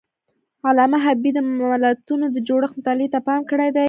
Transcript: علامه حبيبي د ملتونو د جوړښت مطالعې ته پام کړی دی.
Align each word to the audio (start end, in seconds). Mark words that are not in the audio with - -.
علامه 0.67 0.97
حبيبي 1.05 1.31
د 1.35 1.39
ملتونو 1.59 2.25
د 2.31 2.37
جوړښت 2.47 2.75
مطالعې 2.79 3.07
ته 3.13 3.19
پام 3.27 3.41
کړی 3.51 3.69
دی. 3.75 3.79